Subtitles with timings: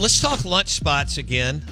[0.00, 1.62] Let's talk lunch spots again.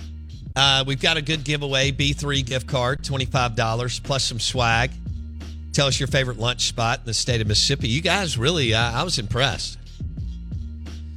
[0.55, 4.91] Uh, we've got a good giveaway B3 gift card, $25 plus some swag.
[5.73, 7.89] Tell us your favorite lunch spot in the state of Mississippi.
[7.89, 9.79] You guys really, uh, I was impressed.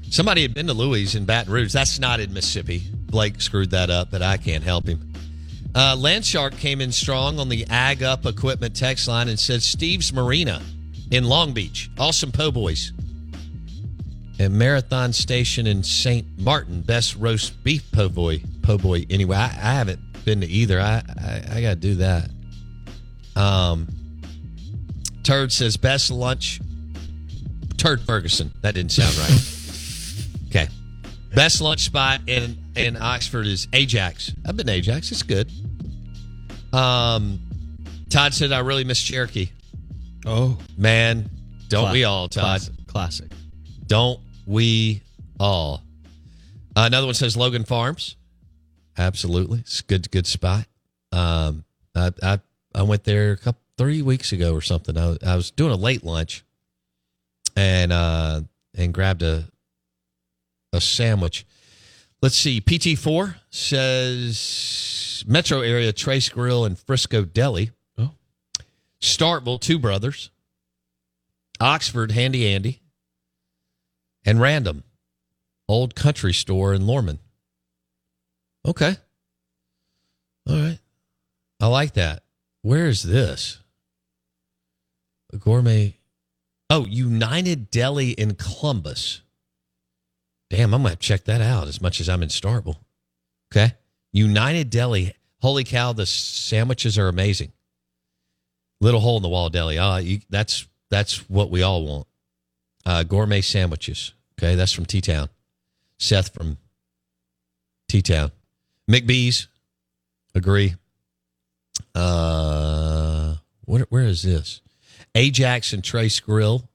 [0.09, 1.73] Somebody had been to Louis in Baton Rouge.
[1.73, 2.83] That's not in Mississippi.
[2.93, 5.11] Blake screwed that up, but I can't help him.
[5.73, 10.13] Uh, Landshark came in strong on the Ag Up Equipment text line and said Steve's
[10.13, 10.61] Marina
[11.11, 11.89] in Long Beach.
[11.97, 12.91] Awesome po' boys.
[14.41, 16.25] And Marathon Station in St.
[16.39, 18.41] Martin, best roast beef po' boy.
[18.63, 19.05] Po' boy.
[19.07, 20.81] Anyway, I, I haven't been to either.
[20.81, 22.27] I I, I got to do that.
[23.35, 23.87] Um,
[25.21, 26.59] Turd says best lunch.
[27.77, 28.51] Turd Ferguson.
[28.61, 30.47] That didn't sound right.
[30.49, 30.67] okay.
[31.35, 34.33] Best lunch spot in in Oxford is Ajax.
[34.43, 35.11] I've been to Ajax.
[35.11, 35.51] It's good.
[36.73, 37.39] Um,
[38.09, 39.51] Todd said I really miss Cherokee.
[40.25, 41.29] Oh Man,
[41.67, 42.43] don't Cla- we all, Todd?
[42.43, 42.87] Classic.
[42.87, 43.31] classic.
[43.85, 44.19] Don't
[44.51, 45.01] we
[45.39, 45.81] all?
[46.75, 48.17] Uh, another one says Logan Farms.
[48.97, 50.65] Absolutely, it's a good good spot.
[51.11, 51.63] Um,
[51.95, 52.39] I I,
[52.75, 54.97] I went there a couple three weeks ago or something.
[54.97, 56.43] I, I was doing a late lunch,
[57.55, 58.41] and uh,
[58.75, 59.45] and grabbed a
[60.73, 61.45] a sandwich.
[62.21, 62.61] Let's see.
[62.61, 67.71] PT four says metro area Trace Grill and Frisco Deli.
[67.97, 68.11] Oh.
[68.99, 70.29] Starkville, Two Brothers.
[71.59, 72.80] Oxford, Handy Andy
[74.25, 74.83] and Random,
[75.67, 77.19] old country store in Lorman.
[78.65, 78.95] Okay.
[80.47, 80.79] All right.
[81.59, 82.23] I like that.
[82.61, 83.59] Where is this?
[85.33, 85.95] A gourmet.
[86.69, 89.21] Oh, United Deli in Columbus.
[90.49, 92.77] Damn, I'm going to check that out as much as I'm in Starkville.
[93.51, 93.73] Okay.
[94.11, 95.13] United Deli.
[95.41, 97.51] Holy cow, the sandwiches are amazing.
[98.79, 99.77] Little hole in the wall deli.
[99.77, 102.07] Ah, that's that's what we all want
[102.85, 104.13] uh, gourmet sandwiches.
[104.39, 105.29] Okay, that's from T Town.
[105.99, 106.57] Seth from
[107.87, 108.31] T Town.
[108.89, 109.47] McBee's,
[110.33, 110.75] agree.
[111.93, 114.61] Uh, where, where is this?
[115.15, 116.67] Ajax and Trace Grill.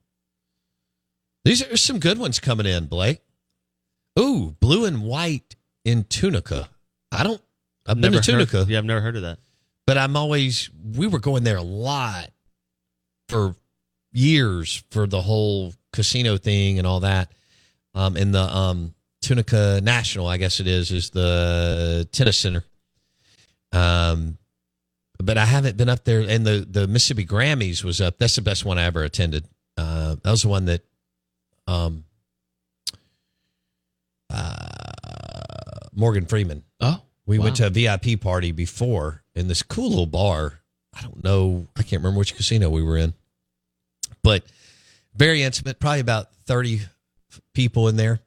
[1.44, 3.20] These are some good ones coming in, Blake.
[4.18, 6.68] Ooh, blue and white in Tunica.
[7.12, 7.40] I don't.
[7.86, 9.38] I've been Never to heard- Tunica yeah, I've never heard of that.
[9.86, 12.30] but I'm always we were going there a lot
[13.28, 13.54] for
[14.16, 17.32] years for the whole casino thing and all that.
[17.94, 22.64] Um, in the um, Tunica National, I guess it is, is the tennis center.
[23.72, 24.38] Um,
[25.18, 26.20] but I haven't been up there.
[26.20, 28.18] And the the Mississippi Grammys was up.
[28.18, 29.44] That's the best one I ever attended.
[29.78, 30.82] Uh, that was the one that,
[31.66, 32.04] um,
[34.30, 36.62] uh, Morgan Freeman.
[36.80, 37.44] Oh, We wow.
[37.44, 40.60] went to a VIP party before in this cool little bar.
[40.94, 41.66] I don't know.
[41.76, 43.14] I can't remember which casino we were in,
[44.26, 44.42] but
[45.14, 45.78] very intimate.
[45.78, 46.80] Probably about thirty
[47.54, 48.18] people in there,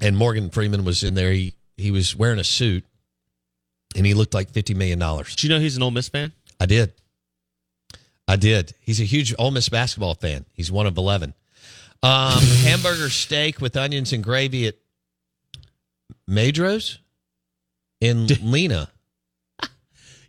[0.00, 1.30] and Morgan Freeman was in there.
[1.30, 2.86] He he was wearing a suit,
[3.94, 5.36] and he looked like fifty million dollars.
[5.36, 6.32] Did you know he's an Ole Miss fan?
[6.58, 6.94] I did.
[8.26, 8.72] I did.
[8.80, 10.46] He's a huge Ole Miss basketball fan.
[10.54, 11.34] He's one of 11.
[12.02, 14.76] Um, hamburger steak with onions and gravy at
[16.28, 16.98] Madros
[18.00, 18.88] in Lena.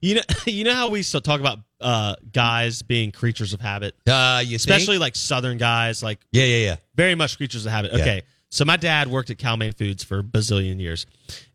[0.04, 3.96] You know, you know how we still talk about uh, guys being creatures of habit,
[4.08, 5.02] Uh, you especially think?
[5.02, 6.76] like Southern guys, like Yeah, yeah, yeah.
[6.96, 7.92] very much creatures of habit.
[7.94, 8.00] Yeah.
[8.02, 11.06] Okay, so my dad worked at Cal-Maine Foods for a bazillion years,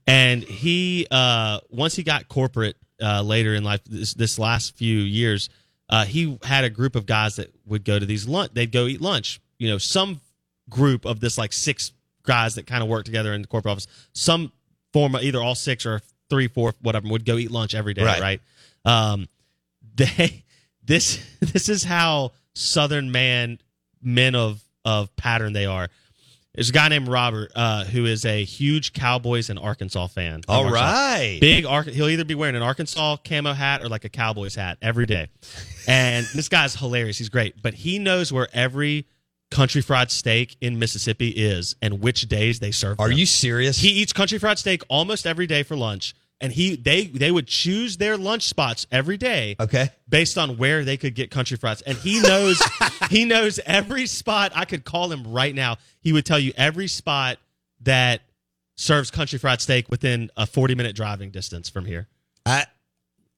[0.06, 4.98] and he uh, once he got corporate uh, later in life, this, this last few
[4.98, 5.48] years,
[5.90, 8.52] uh, he had a group of guys that would go to these lunch.
[8.54, 9.40] They'd go eat lunch.
[9.58, 10.20] You know, some
[10.68, 11.92] group of this like six
[12.24, 13.86] guys that kind of work together in the corporate office.
[14.12, 14.50] Some
[14.92, 16.00] form of either all six or
[16.30, 18.20] three, four, whatever would go eat lunch every day, Right.
[18.20, 18.40] right?
[18.84, 19.28] Um,
[19.96, 20.44] they
[20.84, 23.58] this this is how Southern man
[24.02, 25.88] men of of pattern they are.
[26.54, 30.40] There's a guy named Robert uh, who is a huge Cowboys and Arkansas fan.
[30.48, 30.80] All Arkansas.
[30.80, 31.38] right.
[31.38, 31.86] Big Ark.
[31.86, 35.28] He'll either be wearing an Arkansas camo hat or like a Cowboys hat every day.
[35.86, 37.18] And this guy's hilarious.
[37.18, 39.06] He's great, but he knows where every
[39.50, 42.98] country fried steak in Mississippi is and which days they serve.
[43.00, 43.18] Are them.
[43.18, 43.76] you serious?
[43.76, 47.46] He eats country fried steak almost every day for lunch, and he they they would
[47.46, 49.88] choose their lunch spots every day okay.
[50.08, 51.82] based on where they could get country fries.
[51.82, 52.62] And he knows
[53.10, 54.52] he knows every spot.
[54.54, 55.76] I could call him right now.
[56.00, 57.38] He would tell you every spot
[57.82, 58.20] that
[58.76, 62.06] serves country fried steak within a 40 minute driving distance from here.
[62.44, 62.64] I,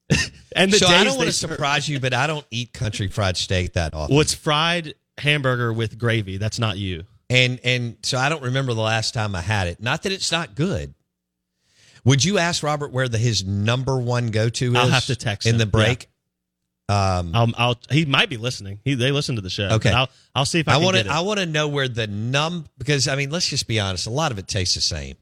[0.55, 3.07] And the so I don't want to serve- surprise you, but I don't eat country
[3.07, 4.13] fried steak that often.
[4.15, 6.37] Well, it's fried hamburger with gravy.
[6.37, 7.03] That's not you.
[7.29, 9.81] and and so I don't remember the last time I had it.
[9.81, 10.93] Not that it's not good.
[12.05, 14.75] Would you ask Robert where the his number one go to is?
[14.75, 16.09] I'll have to text in him, the break.
[16.87, 18.79] Um, Um, I'll he might be listening.
[18.83, 19.69] He they listen to the show.
[19.73, 19.91] Okay.
[19.91, 21.07] I'll I'll see if I, I want to.
[21.07, 24.07] I want to know where the num because I mean let's just be honest.
[24.07, 25.15] A lot of it tastes the same.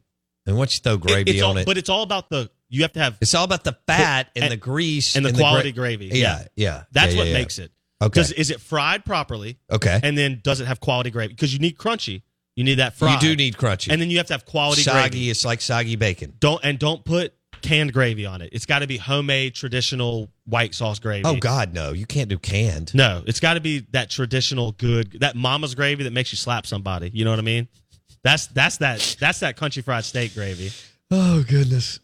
[0.45, 2.83] And once you throw gravy it's on all, it, but it's all about the you
[2.83, 5.39] have to have it's all about the fat and, and- the grease and the gra-
[5.41, 6.09] quality gravy.
[6.13, 6.83] Yeah, yeah.
[6.94, 7.39] That's yeah, what yeah, yeah.
[7.39, 7.71] makes it.
[8.01, 8.19] Okay.
[8.19, 9.57] Does is it fried properly?
[9.69, 10.00] Okay.
[10.01, 11.33] And then does it have quality gravy?
[11.33, 12.21] Because you need crunchy.
[12.57, 13.21] You need that fried.
[13.21, 13.92] You do need crunchy.
[13.92, 15.09] And then you have to have quality soggy.
[15.12, 15.30] gravy.
[15.30, 16.33] It's like soggy bacon.
[16.39, 18.50] Don't and don't put canned gravy on it.
[18.51, 21.24] It's got to be homemade traditional white sauce gravy.
[21.24, 21.92] Oh God, no!
[21.92, 22.95] You can't do canned.
[22.95, 26.65] No, it's got to be that traditional good that mama's gravy that makes you slap
[26.65, 27.12] somebody.
[27.13, 27.68] You know what I mean?
[28.24, 30.71] That's that's that that's that country fried steak gravy.
[31.12, 32.00] Oh goodness.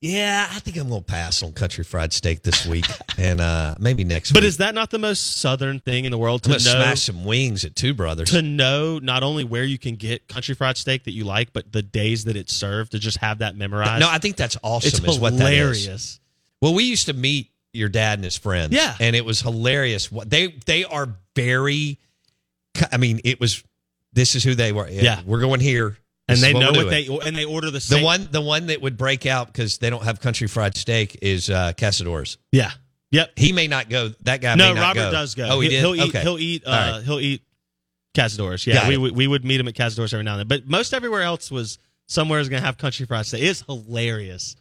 [0.00, 2.84] Yeah, I think I'm gonna pass on country fried steak this week,
[3.18, 4.48] and uh maybe next But week.
[4.48, 7.64] is that not the most southern thing in the world to know smash some wings
[7.64, 8.30] at Two Brothers.
[8.30, 11.72] to know not only where you can get country fried steak that you like, but
[11.72, 13.98] the days that it's served to just have that memorized?
[14.00, 14.88] no, I think that's awesome.
[14.88, 15.58] it's is what that is.
[15.84, 16.20] hilarious.
[16.62, 18.72] Well, we used to meet your dad and his friends.
[18.72, 18.94] Yeah.
[19.00, 20.12] and it was hilarious.
[20.12, 21.98] What they they are very.
[22.92, 23.64] I mean, it was.
[24.12, 24.88] This is who they were.
[24.88, 25.20] Yeah.
[25.26, 25.98] we're going here,
[26.28, 28.96] And they know what they and they order the The one, the one that would
[28.96, 32.36] break out because they don't have country fried steak is uh, Cazadores.
[32.52, 32.70] yeah,
[33.10, 33.32] yep.
[33.36, 34.10] He may not go.
[34.22, 34.54] That guy.
[34.54, 35.10] No, may not Robert go.
[35.12, 35.48] does go.
[35.50, 35.98] Oh, he He'll- did.
[36.00, 36.14] He'll eat.
[36.14, 36.22] okay.
[36.22, 36.62] He'll eat.
[36.66, 37.02] Uh, right.
[37.02, 37.42] He'll eat
[38.14, 38.66] Cazadores.
[38.66, 39.14] Yeah, Got we it.
[39.14, 40.48] we would meet him at Cazadores every now and then.
[40.48, 41.78] But most everywhere else was
[42.08, 43.42] somewhere is going to have country fried steak.
[43.42, 44.54] It's hilarious.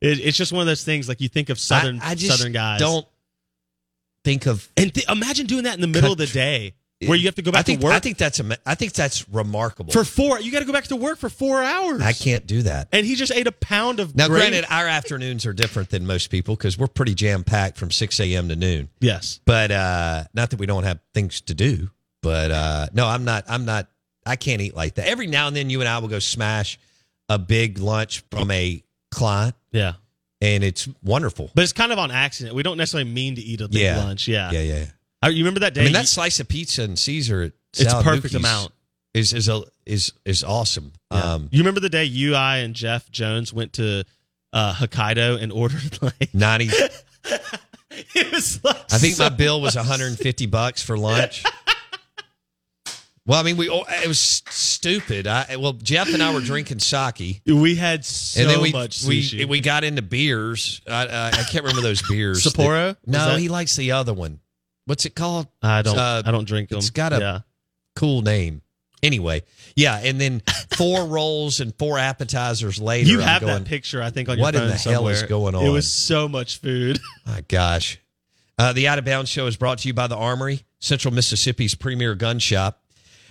[0.00, 2.38] It, it's just one of those things like you think of southern I, I just
[2.38, 2.80] southern guys.
[2.80, 3.06] Don't
[4.24, 4.66] think of.
[4.76, 6.74] and th- imagine doing that in the middle of the day
[7.06, 7.80] where you have to go back I think.
[7.80, 8.40] to work I think that's.
[8.66, 9.92] I think that's remarkable.
[9.92, 10.40] for four.
[10.40, 12.02] You got to go back to work for four hours.
[12.02, 12.88] I can't do that.
[12.92, 14.50] And he just ate a pound of Now, gravy.
[14.50, 18.20] granted, our afternoons are different than most people because we're pretty jam packed from six
[18.20, 18.48] a.m.
[18.48, 18.90] to noon.
[19.00, 19.40] yes.
[19.46, 21.90] But uh, not that we don't have things to do.
[22.22, 23.44] But uh, no, I'm not.
[23.48, 23.88] I'm not.
[24.26, 25.08] I can't eat like that.
[25.08, 26.78] Every now and then, you and I will go smash
[27.30, 29.94] a big lunch from a client, Yeah.
[30.42, 31.50] and it's wonderful.
[31.54, 32.54] But it's kind of on accident.
[32.54, 34.04] We don't necessarily mean to eat a big Yeah.
[34.04, 34.28] lunch.
[34.28, 34.50] Yeah.
[34.52, 34.84] Yeah, yeah.
[35.22, 35.82] I- you remember that day?
[35.82, 37.42] I mean, that slice of pizza and Caesar.
[37.42, 38.72] At it's a Sal perfect Mookie's amount.
[39.12, 40.92] Is is a, is is awesome.
[41.12, 41.34] Yeah.
[41.34, 44.04] Um, you remember the day you, I, and Jeff Jones went to
[44.52, 46.70] uh, Hokkaido and ordered like ninety.
[48.14, 51.42] it was like I think so- my bill was 150 bucks for lunch.
[53.26, 55.26] Well, I mean, we oh, it was stupid.
[55.26, 58.98] I well, Jeff and I were drinking sake, we had so and then we much
[59.00, 59.46] sushi.
[59.46, 60.80] we got into beers.
[60.88, 62.42] I, I, I can't remember those beers.
[62.44, 62.96] Sapporo?
[62.96, 64.40] That- no, that- he likes the other one.
[64.86, 65.46] What's it called?
[65.62, 65.96] I don't.
[65.98, 66.78] uh, I don't drink them.
[66.78, 67.38] it's got a- yeah.
[67.96, 68.62] Cool name.
[69.02, 69.42] Anyway,
[69.76, 70.42] yeah, and then
[70.76, 73.08] four rolls and four appetizers later.
[73.08, 75.20] You have going, that picture, I think, on your what in phone the hell is
[75.20, 75.52] somewhere.
[75.52, 76.98] going It was so much food.
[77.26, 77.98] My gosh.
[78.58, 81.74] Uh, the Out of Bounds Show is brought to you by the Armory, Central Mississippi's
[81.74, 82.82] premier gun shop.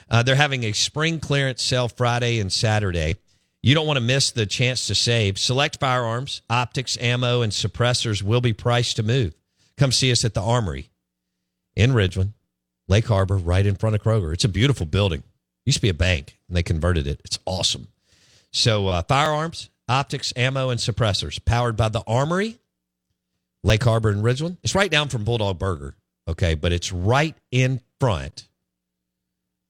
[0.10, 3.16] Uh, they're having a spring clearance sale Friday and Saturday.
[3.62, 5.38] You don't want to miss the chance to save.
[5.38, 9.36] Select firearms, optics, ammo, and suppressors will be priced to move.
[9.78, 10.89] Come see us at the Armory
[11.80, 12.34] in Ridgeland,
[12.88, 14.34] Lake Harbor, right in front of Kroger.
[14.34, 15.24] It's a beautiful building.
[15.66, 17.22] Used to be a bank, and they converted it.
[17.24, 17.88] It's awesome.
[18.52, 22.58] So, uh, firearms, optics, ammo, and suppressors, powered by the Armory,
[23.64, 24.58] Lake Harbor and Ridgeland.
[24.64, 25.96] It's right down from Bulldog Burger
[26.30, 28.48] Okay, but it's right in front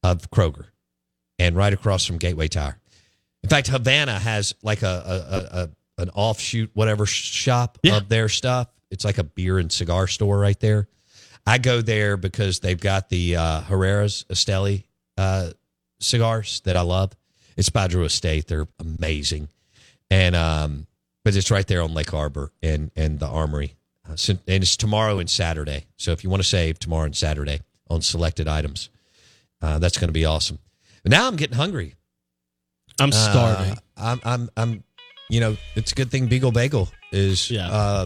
[0.03, 0.65] of Kroger
[1.37, 2.77] and right across from Gateway Tire.
[3.43, 5.69] In fact, Havana has like a, a, a
[6.01, 7.97] an offshoot whatever shop Yeah.
[7.97, 8.67] of their stuff.
[8.91, 10.89] It's like a beer and cigar store right there.
[11.49, 14.83] I go there because they've got the uh, Herrera's Esteli
[15.17, 15.49] uh,
[15.99, 17.13] cigars that I love.
[17.57, 18.47] It's by Drew Estate.
[18.47, 19.49] They're amazing,
[20.11, 20.85] and um,
[21.25, 23.75] but it's right there on Lake Harbor and and the Armory.
[24.07, 25.87] Uh, and it's tomorrow and Saturday.
[25.97, 28.89] So if you want to save tomorrow and Saturday on selected items,
[29.59, 30.59] uh, that's going to be awesome.
[31.01, 31.95] But now I'm getting hungry.
[32.99, 33.73] I'm starving.
[33.73, 34.83] Uh, I'm, I'm, I'm,
[35.29, 38.05] you know, it's a good thing Beagle Bagel is Yeah.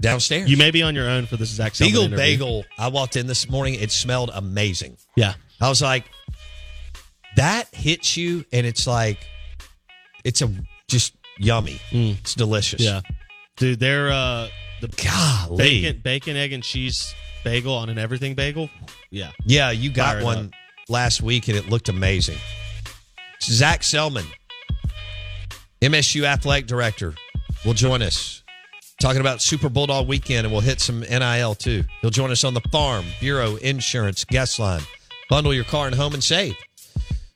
[0.00, 0.48] Downstairs.
[0.50, 2.16] you may be on your own for this exact Selmon Beagle interview.
[2.24, 2.64] Bagel.
[2.78, 3.74] I walked in this morning.
[3.74, 4.96] It smelled amazing.
[5.16, 5.34] Yeah.
[5.60, 6.04] I was like,
[7.36, 9.18] that hits you, and it's like,
[10.24, 10.50] it's a
[10.88, 11.80] just yummy.
[11.90, 12.18] Mm.
[12.18, 12.80] It's delicious.
[12.80, 13.00] Yeah.
[13.56, 14.48] Dude, they're uh
[14.80, 15.56] the Golly.
[15.56, 17.14] bacon bacon, egg, and cheese
[17.44, 18.70] bagel on an everything bagel.
[19.10, 19.30] Yeah.
[19.44, 20.52] Yeah, you got Fire one
[20.88, 22.38] last week, and it looked amazing.
[23.42, 24.26] Zac Selmon,
[25.80, 27.14] MSU athletic director,
[27.64, 28.42] will join us
[29.00, 31.84] talking about Super Bulldog weekend, and we'll hit some NIL too.
[32.00, 34.82] He'll join us on the farm, Bureau, Insurance, Guest Line.
[35.30, 36.56] Bundle your car and home and save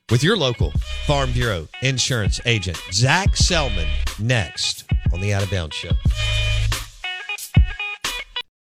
[0.09, 0.71] with your local
[1.05, 2.77] Farm Bureau Insurance agent.
[2.91, 3.87] Zac Selmon
[4.19, 5.91] next on the Out of Bounds Show.